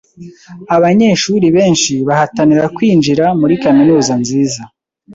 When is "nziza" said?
4.21-4.61